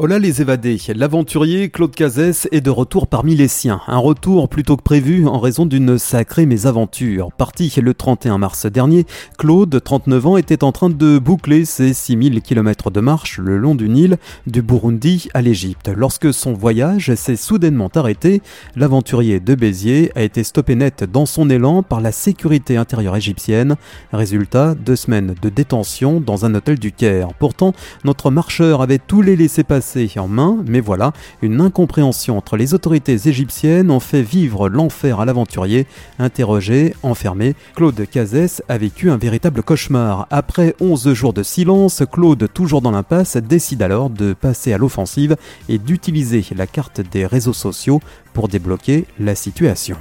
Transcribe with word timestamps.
Hola 0.00 0.20
les 0.20 0.40
évadés, 0.40 0.78
l'aventurier 0.94 1.70
Claude 1.70 1.92
Cazès 1.92 2.46
est 2.52 2.60
de 2.60 2.70
retour 2.70 3.08
parmi 3.08 3.34
les 3.34 3.48
siens. 3.48 3.80
Un 3.88 3.98
retour 3.98 4.48
plutôt 4.48 4.76
que 4.76 4.82
prévu 4.84 5.26
en 5.26 5.40
raison 5.40 5.66
d'une 5.66 5.98
sacrée 5.98 6.46
mésaventure. 6.46 7.32
Parti 7.32 7.74
le 7.82 7.94
31 7.94 8.38
mars 8.38 8.66
dernier, 8.66 9.06
Claude, 9.38 9.82
39 9.82 10.26
ans, 10.28 10.36
était 10.36 10.62
en 10.62 10.70
train 10.70 10.88
de 10.88 11.18
boucler 11.18 11.64
ses 11.64 11.94
6000 11.94 12.42
km 12.42 12.92
de 12.92 13.00
marche 13.00 13.38
le 13.38 13.58
long 13.58 13.74
du 13.74 13.88
Nil, 13.88 14.18
du 14.46 14.62
Burundi 14.62 15.30
à 15.34 15.42
l'Égypte. 15.42 15.90
Lorsque 15.92 16.32
son 16.32 16.52
voyage 16.52 17.12
s'est 17.16 17.34
soudainement 17.34 17.90
arrêté, 17.92 18.40
l'aventurier 18.76 19.40
de 19.40 19.56
Béziers 19.56 20.12
a 20.14 20.22
été 20.22 20.44
stoppé 20.44 20.76
net 20.76 21.10
dans 21.10 21.26
son 21.26 21.50
élan 21.50 21.82
par 21.82 22.00
la 22.00 22.12
sécurité 22.12 22.76
intérieure 22.76 23.16
égyptienne. 23.16 23.74
Résultat, 24.12 24.76
deux 24.76 24.94
semaines 24.94 25.34
de 25.42 25.48
détention 25.48 26.20
dans 26.20 26.44
un 26.44 26.54
hôtel 26.54 26.78
du 26.78 26.92
Caire. 26.92 27.30
Pourtant, 27.40 27.72
notre 28.04 28.30
marcheur 28.30 28.80
avait 28.80 28.98
tous 28.98 29.22
les 29.22 29.34
laissés 29.34 29.64
passer 29.64 29.87
en 30.16 30.28
main, 30.28 30.58
mais 30.66 30.80
voilà, 30.80 31.12
une 31.40 31.60
incompréhension 31.60 32.36
entre 32.36 32.56
les 32.56 32.74
autorités 32.74 33.28
égyptiennes 33.28 33.90
ont 33.90 34.00
fait 34.00 34.22
vivre 34.22 34.68
l'enfer 34.68 35.20
à 35.20 35.24
l'aventurier. 35.24 35.86
Interrogé, 36.18 36.94
enfermé, 37.02 37.54
Claude 37.74 38.06
Cazès 38.10 38.62
a 38.68 38.76
vécu 38.76 39.10
un 39.10 39.16
véritable 39.16 39.62
cauchemar. 39.62 40.26
Après 40.30 40.74
11 40.80 41.12
jours 41.14 41.32
de 41.32 41.42
silence, 41.42 42.02
Claude, 42.10 42.48
toujours 42.52 42.82
dans 42.82 42.90
l'impasse, 42.90 43.36
décide 43.36 43.82
alors 43.82 44.10
de 44.10 44.34
passer 44.34 44.72
à 44.72 44.78
l'offensive 44.78 45.36
et 45.68 45.78
d'utiliser 45.78 46.44
la 46.54 46.66
carte 46.66 47.00
des 47.00 47.24
réseaux 47.24 47.52
sociaux 47.52 48.00
pour 48.34 48.48
débloquer 48.48 49.06
la 49.18 49.34
situation. 49.34 49.96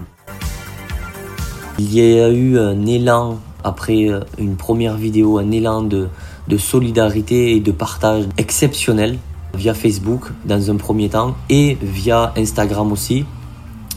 Il 1.80 1.94
y 1.94 2.20
a 2.20 2.30
eu 2.30 2.58
un 2.58 2.86
élan 2.86 3.40
après 3.64 4.10
une 4.38 4.56
première 4.56 4.98
vidéo, 4.98 5.38
un 5.38 5.52
élan 5.52 5.84
de, 5.84 6.08
de 6.48 6.58
solidarité 6.58 7.56
et 7.56 7.60
de 7.60 7.72
partage 7.72 8.26
exceptionnel 8.38 9.18
via 9.58 9.74
Facebook 9.74 10.28
dans 10.46 10.72
un 10.72 10.76
premier 10.76 11.10
temps 11.10 11.36
et 11.50 11.78
via 11.82 12.32
Instagram 12.38 12.92
aussi, 12.92 13.26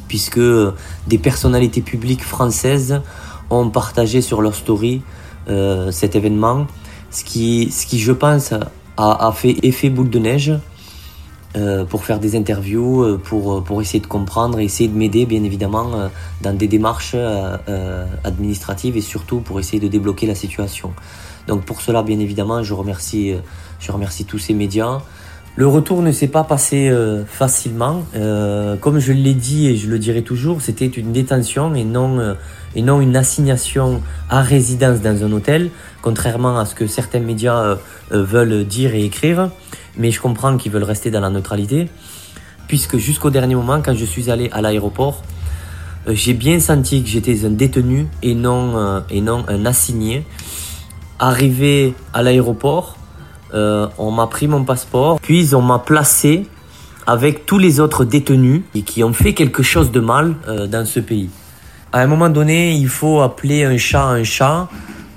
puisque 0.09 0.41
des 1.07 1.19
personnalités 1.19 1.83
publiques 1.83 2.25
françaises 2.25 3.01
ont 3.51 3.69
partagé 3.69 4.23
sur 4.23 4.43
leur 4.43 4.55
story 4.55 5.03
euh, 5.49 5.91
cet 5.91 6.17
événement, 6.17 6.67
ce 7.11 7.25
qui, 7.25 7.71
ce 7.71 7.87
qui 7.87 7.99
je 7.99 8.13
pense 8.13 8.55
a, 8.97 9.33
fait 9.33 9.57
effet 9.63 9.89
boule 9.89 10.11
de 10.11 10.19
neige 10.19 10.53
euh, 11.57 11.85
pour 11.85 12.05
faire 12.05 12.21
des 12.21 12.37
interviews, 12.37 13.03
euh, 13.03 13.19
pour, 13.19 13.65
pour 13.65 13.81
essayer 13.81 14.01
de 14.01 14.07
comprendre, 14.07 14.61
essayer 14.61 14.89
de 14.89 14.97
m'aider 14.97 15.27
bien 15.27 15.43
évidemment 15.43 16.11
dans 16.43 16.57
des 16.57 16.69
démarches 16.69 17.17
administratives 18.25 18.97
et 18.97 19.01
surtout 19.01 19.41
pour 19.41 19.59
essayer 19.59 19.81
de 19.81 19.89
débloquer 19.89 20.27
la 20.27 20.35
situation. 20.35 20.93
Donc 21.49 21.63
pour 21.65 21.81
cela 21.81 22.03
bien 22.03 22.21
évidemment 22.21 22.63
je 22.63 22.75
remercie, 22.75 23.35
je 23.81 23.93
remercie 23.93 24.25
tous 24.25 24.39
ces 24.39 24.55
médias. 24.55 25.01
Le 25.57 25.67
retour 25.67 26.01
ne 26.01 26.13
s'est 26.13 26.29
pas 26.29 26.45
passé 26.45 26.89
euh, 26.89 27.25
facilement. 27.27 28.05
Euh, 28.15 28.77
comme 28.77 29.01
je 29.01 29.13
l'ai 29.13 29.35
dit 29.35 29.67
et 29.67 29.77
je 29.77 29.89
le 29.89 29.99
dirai 29.99 30.23
toujours, 30.23 30.63
c'était 30.63 30.87
une 30.87 31.13
détention 31.13 31.75
et 31.75 31.83
non, 31.83 32.21
euh, 32.21 32.35
et 32.77 32.83
non 32.83 33.01
une 33.01 33.17
assignation 33.17 34.01
à 34.29 34.43
résidence 34.43 35.01
dans 35.01 35.25
un 35.25 35.33
hôtel, 35.33 35.71
contrairement 36.03 36.59
à 36.59 36.67
ce 36.67 36.77
que 36.77 36.87
certains 36.87 37.19
médias 37.19 37.77
veulent 38.11 38.65
dire 38.65 38.95
et 38.95 39.05
écrire. 39.05 39.51
Mais 39.99 40.13
je 40.13 40.21
comprends 40.21 40.57
qu'ils 40.57 40.71
veulent 40.71 40.85
rester 40.85 41.11
dans 41.11 41.21
la 41.21 41.31
neutralité, 41.31 41.89
puisque 42.69 42.97
jusqu'au 42.97 43.31
dernier 43.31 43.57
moment, 43.57 43.83
quand 43.85 43.95
je 43.95 44.05
suis 44.05 44.31
allé 44.31 44.49
à 44.53 44.63
l'aéroport, 44.63 45.23
j'ai 46.07 46.33
bien 46.33 46.61
senti 46.61 47.03
que 47.03 47.09
j'étais 47.09 47.45
un 47.45 47.51
détenu 47.51 48.07
et 48.23 48.37
non, 48.37 49.03
et 49.11 49.21
non 49.21 49.45
un 49.49 49.67
assigné. 49.67 50.25
Arrivé 51.19 51.93
à 52.15 52.23
l'aéroport, 52.23 52.97
euh, 53.55 53.89
on 53.99 54.11
m'a 54.11 54.27
pris 54.27 54.47
mon 54.47 54.65
passeport, 54.65 55.21
puis 55.21 55.55
on 55.55 55.63
m'a 55.63 55.79
placé 55.79 56.47
avec 57.07 57.47
tous 57.47 57.59
les 57.59 57.81
autres 57.81 58.05
détenus 58.05 58.63
et 58.75 58.83
qui 58.83 59.03
ont 59.03 59.13
fait 59.13 59.35
quelque 59.35 59.63
chose 59.63 59.91
de 59.91 60.01
mal 60.01 60.35
euh, 60.47 60.67
dans 60.67 60.85
ce 60.85 61.01
pays. 61.01 61.31
À 61.93 62.01
un 62.01 62.07
moment 62.07 62.29
donné, 62.29 62.73
il 62.73 62.89
faut 62.89 63.21
appeler 63.21 63.65
un 63.65 63.77
chat 63.77 64.05
un 64.05 64.23
chat. 64.23 64.69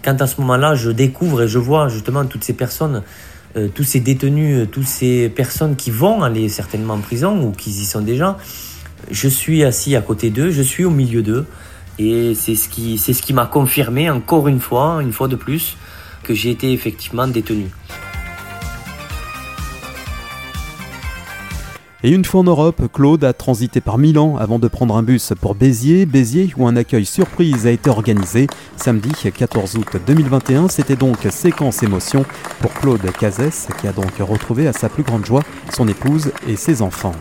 Quand 0.03 0.19
à 0.21 0.27
ce 0.27 0.41
moment-là, 0.41 0.75
je 0.75 0.89
découvre 0.89 1.43
et 1.43 1.47
je 1.47 1.59
vois 1.59 1.87
justement 1.87 2.25
toutes 2.25 2.43
ces 2.43 2.53
personnes, 2.53 3.03
euh, 3.55 3.67
tous 3.73 3.83
ces 3.83 3.99
détenus, 3.99 4.67
toutes 4.71 4.87
ces 4.87 5.29
personnes 5.29 5.75
qui 5.75 5.91
vont 5.91 6.23
aller 6.23 6.49
certainement 6.49 6.95
en 6.95 6.99
prison 6.99 7.41
ou 7.41 7.51
qui 7.51 7.69
y 7.69 7.85
sont 7.85 8.01
déjà, 8.01 8.37
je 9.11 9.27
suis 9.27 9.63
assis 9.63 9.95
à 9.95 10.01
côté 10.01 10.29
d'eux, 10.29 10.49
je 10.49 10.61
suis 10.61 10.85
au 10.85 10.89
milieu 10.89 11.21
d'eux. 11.21 11.45
Et 11.99 12.33
c'est 12.33 12.55
ce 12.55 12.67
qui, 12.69 12.97
c'est 12.97 13.13
ce 13.13 13.21
qui 13.21 13.33
m'a 13.33 13.45
confirmé 13.45 14.09
encore 14.09 14.47
une 14.47 14.59
fois, 14.59 14.99
une 15.01 15.13
fois 15.13 15.27
de 15.27 15.35
plus, 15.35 15.77
que 16.23 16.33
j'ai 16.33 16.49
été 16.49 16.71
effectivement 16.73 17.27
détenu. 17.27 17.67
Et 22.05 22.11
une 22.11 22.25
fois 22.25 22.41
en 22.41 22.43
Europe, 22.43 22.81
Claude 22.91 23.23
a 23.23 23.31
transité 23.31 23.79
par 23.79 23.97
Milan 23.97 24.35
avant 24.37 24.59
de 24.59 24.67
prendre 24.67 24.97
un 24.97 25.03
bus 25.03 25.31
pour 25.39 25.55
Béziers, 25.55 26.05
Béziers 26.05 26.53
où 26.57 26.67
un 26.67 26.75
accueil 26.75 27.05
surprise 27.05 27.65
a 27.65 27.71
été 27.71 27.89
organisé. 27.89 28.47
Samedi 28.75 29.09
14 29.33 29.77
août 29.77 29.87
2021, 30.05 30.67
c'était 30.67 30.97
donc 30.97 31.15
séquence 31.31 31.81
émotion 31.81 32.25
pour 32.59 32.73
Claude 32.73 33.09
Cazès 33.17 33.69
qui 33.79 33.87
a 33.87 33.93
donc 33.93 34.17
retrouvé 34.19 34.67
à 34.67 34.73
sa 34.73 34.89
plus 34.89 35.03
grande 35.03 35.25
joie 35.25 35.43
son 35.73 35.87
épouse 35.87 36.33
et 36.45 36.57
ses 36.57 36.81
enfants. 36.81 37.15